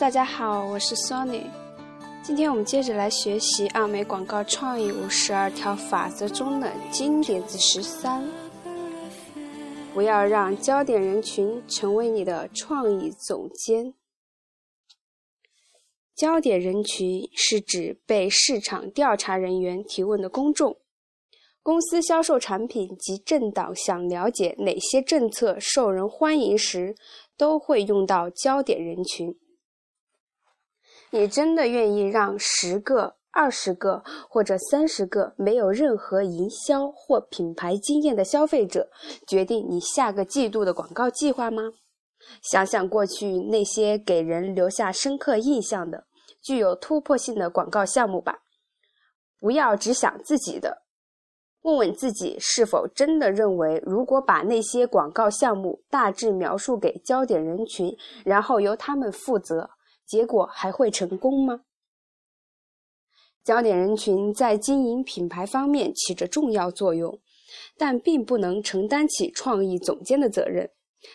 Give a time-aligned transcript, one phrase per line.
[0.00, 1.42] 大家好，我是 Sony。
[2.22, 8.26] 今天我们接着来学习奥美广告创意五十二条法则中的经典之十三：
[9.92, 13.92] 不要让焦点人群成为你的创意总监。
[16.16, 20.78] 焦点人群是指被市场调查人员提问的公众。
[21.62, 26.94] 公司销售产品及政党想了解哪些政策受人欢迎时，
[27.36, 29.36] 都会用到焦点人群。
[31.12, 38.88] 你真的愿意让十个、二十个或者三十个没有任何营销或品牌经验的消费者
[39.26, 41.72] 决定你下个季度的广告计划吗？
[42.42, 46.04] 想想过去那些给人留下深刻印象的、
[46.42, 48.40] 具有突破性的广告项目吧。
[49.40, 50.82] 不要只想自己的，
[51.62, 59.70] 问问自己是否真的认为，如果把那些广告项目大致描述给焦点人群，然后由他们负责。
[60.10, 61.60] 结果还会成功吗？
[63.44, 67.20] 焦点人群在经营品牌方面起着重要作用，
[67.78, 70.68] 但并不能承担起创意总监的责任。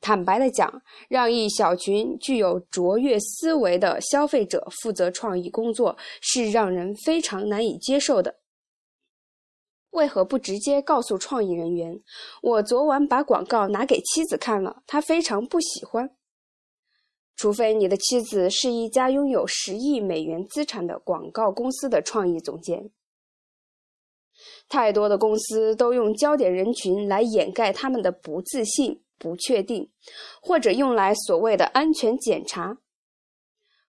[0.00, 8.36] 坦白的讲，让一小群具有卓越思维的消费者负责创意工作，是让人非常难以接受的。
[9.90, 12.00] 为何不直接告诉创意人员
[12.40, 16.16] ：“我昨晚把广告拿给妻子看了，她非常不喜欢。”
[17.36, 22.90] 除非你的妻子是一家拥有十亿美元资产的广告公司的创意总监，
[24.68, 29.90] 太多的公司都用焦点人群来掩盖他们的不自信、不确定，
[30.40, 32.78] 或者用来所谓的安全检查。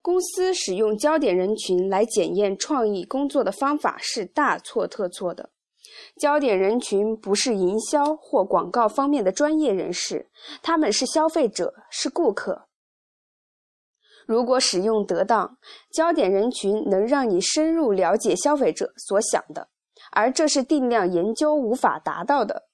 [0.00, 5.50] 公司使用焦点人群来检验创意工作的方法是大错特错的。
[6.16, 10.28] 焦点人群不是营销或广告方面的专业人士，
[10.62, 12.66] 他们是消费者，是顾客。
[14.26, 15.58] 如果使用得当，
[15.90, 19.68] 焦点人群能让你深入了解消费者所想的，
[20.12, 22.64] 而这是定量研究无法达到的。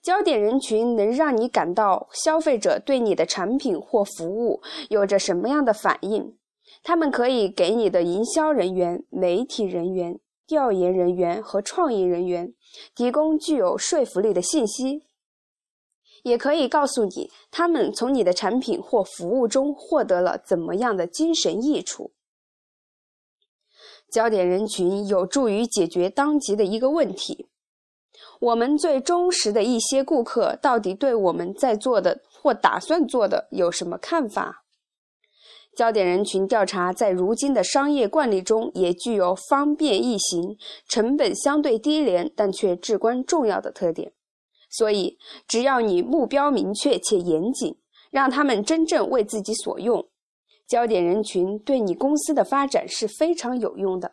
[0.00, 6.36] 焦点人群能让你感到消费者对你的产品或服务有着什么样的反应，
[6.84, 12.54] 他们可以给你的营销人员、媒体人员、调研人员和创意人员
[12.94, 15.02] 提供具有说服力的信息。
[16.22, 22.12] 也可以告诉你，他们从你的产品或服务中获得了怎么样的精神益处。
[24.10, 27.48] 焦点人群有助于解决当即的一个问题：
[28.40, 34.64] 我们最忠实的一些顾客到底对我们在做的或打算做的有什么看法？
[35.76, 40.56] 焦点人群调查在如今的商业惯例中也具有方便易行、
[40.88, 44.12] 成本相对低廉，但却至关重要的特点。
[44.68, 47.78] 所以，只要你目标明确且严谨，
[48.10, 50.08] 让他们真正为自己所用，
[50.66, 54.12] 焦点人群对你公司的发展是非常有用的。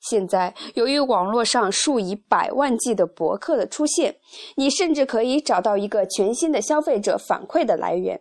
[0.00, 4.16] 现在，由于网络上数以百万计的博客的出现，
[4.56, 8.20] 你甚至可以找到一个全新的消费者反馈的来源。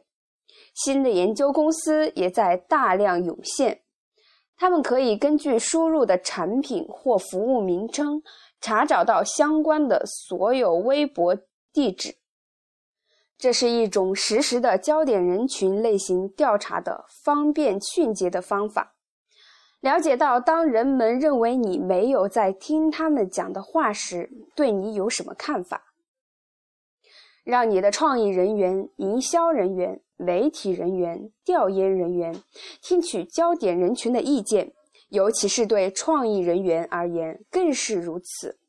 [0.74, 3.82] 新的研究公司也在大量涌现，
[4.58, 8.22] 他们可以根据输入的产品或服务名称。
[8.60, 11.38] 查找到相关的所有微博
[11.72, 12.16] 地址，
[13.38, 18.96] 这是一种实时的焦点人群类型调查的方便迅捷的方法。
[19.80, 25.94] 了解到，当人们认为你没有在听他们讲的话时，对你有什么看法？
[27.44, 32.42] 让你的创意人员、营销人员、媒体人员、调研人员
[32.82, 34.74] 听取焦点人群的意见。
[35.10, 38.60] 尤其是对创意人员而言，更是如此。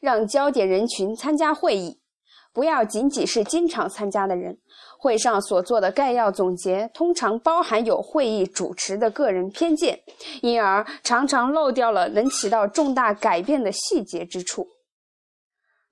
[0.00, 2.00] 让焦点人群参加会议，
[2.52, 4.58] 不要仅仅是经常参加的人。
[4.98, 10.00] 会上所做的概要总结，通常包含有会议主持的个人偏见，
[10.40, 14.66] 因而常常漏掉了能起到重大改变的细节之处。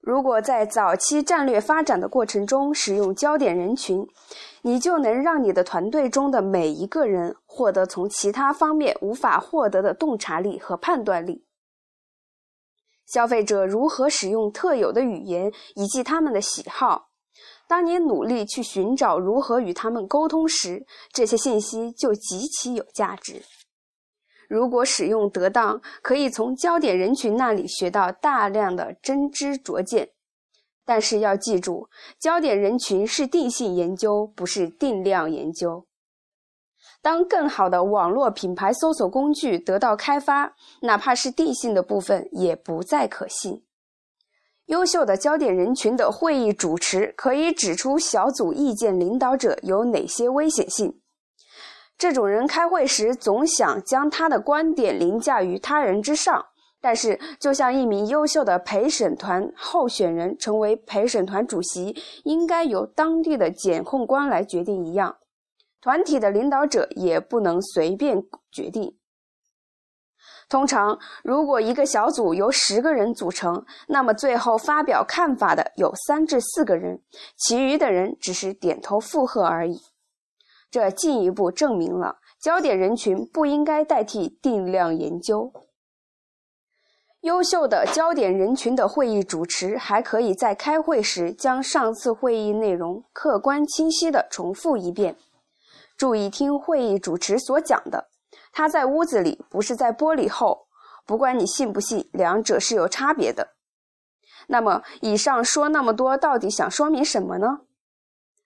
[0.03, 4.05] 如果在早期战略发展的过程中使用焦点人群，
[4.63, 11.45] 你就能让你的团队中的每一个人获得从其他方面无法获得的洞察力和判断力。
[13.07, 17.11] 消费者如何使用特有的语言以及他们的喜好，
[17.69, 23.41] 当你努力去寻找如何与他们沟通时，这些信息就极其有价值。
[24.53, 30.11] 如果使用得当，可以从焦点人群那里学到大量的真知灼见。
[30.85, 31.89] 但是要记住，
[32.19, 35.87] 焦点人群是定性研究，不是定量研究。
[37.01, 43.65] 当更好的网络品牌搜索工具得到开发，哪怕是定性的部分也不再可信。
[44.67, 51.01] 优秀的焦点人群的会议主持可以指出小组意见领导者有哪些危险性。
[51.97, 56.47] 这种人开会时总想将他的观点凌驾于他人之上。
[56.85, 65.17] 但是，就像一名优秀的陪审团候选人成为陪审团主席应该由当地的检控官来决定一样，
[65.81, 68.99] 团体的领导者也不能随便决定。
[70.49, 77.01] 通常，如果一个小组由十个人组成，那么最后发表看法的有三至四个人，
[77.37, 79.81] 其余的人只是点头附和而已。
[80.73, 85.53] 这进一步证明了焦点人群不应该代替定量研究。
[87.21, 95.15] 优秀的焦点人群的会议主持还可以在开会时将上次会议内容客观清晰地重复一遍，
[95.97, 98.09] 注意听会议主持所讲的。
[98.51, 100.67] 他在屋子里，不是在玻璃后。
[101.05, 103.55] 不管你信不信，两者是有差别的。
[104.47, 107.61] 那么，以上说那么多，到底想说明什么呢？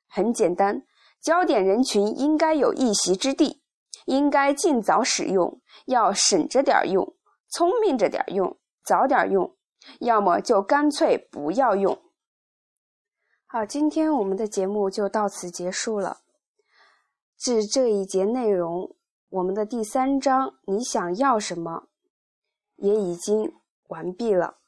[0.08, 0.82] 很简单，
[1.20, 3.62] 焦点人群应该有一席之地，
[4.06, 7.14] 应该尽早使用，要省着点用，
[7.48, 8.58] 聪明着点用。
[8.84, 9.56] 早点用，
[9.98, 12.00] 要么就干脆不要用。
[13.46, 16.18] 好，今天我们的节目就到此结束了。
[17.36, 18.94] 至这一节内容，
[19.28, 21.88] 我们的第三章“你想要什么”
[22.76, 23.54] 也已经
[23.88, 24.58] 完毕了。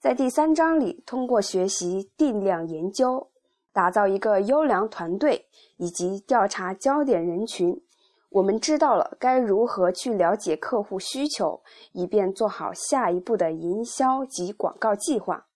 [0.00, 3.31] 在第三章里，通过学习定量研究，
[3.72, 5.46] 打造一个优良团队，
[5.76, 7.82] 以及调查焦点人群。
[8.30, 15.46] 我们知道了该如何去了解客户需求，以便做好下一步的营销及广告计划。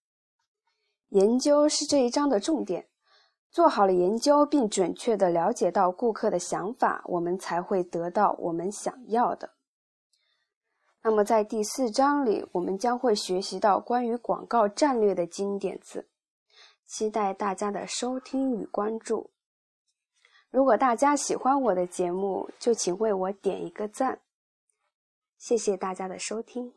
[1.11, 2.89] 研究是这一章的重点。
[3.49, 9.51] 做好了研究，并准确地了解到顾客的想法，我们才会得到我们想要的。
[11.03, 16.07] 那么，在第四章里，我们将会学习到关于广告战略的经典字。
[16.87, 19.31] 期待大家的收听与关注。
[20.51, 24.21] 如果大家喜欢我的节目，就请为我点一个赞。
[25.37, 26.73] 谢谢大家的收听。